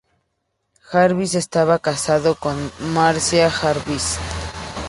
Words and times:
Jarvis 0.89 1.35
estaba 1.35 1.77
casado 1.77 2.33
con 2.33 2.71
Marcia 2.79 3.51
Jarvis. 3.51 4.17